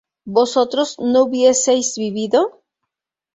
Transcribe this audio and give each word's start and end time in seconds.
¿vosotros 0.25 0.95
no 0.97 1.25
hubieseis 1.25 1.93
vivido? 1.95 2.63